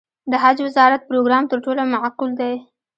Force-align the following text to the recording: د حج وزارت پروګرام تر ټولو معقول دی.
د 0.31 0.33
حج 0.43 0.57
وزارت 0.67 1.01
پروګرام 1.09 1.43
تر 1.51 1.57
ټولو 1.65 1.81
معقول 1.93 2.31
دی. 2.41 2.53